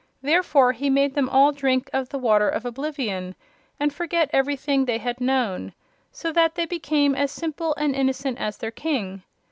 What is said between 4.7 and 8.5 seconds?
they had known, so that they became as simple and innocent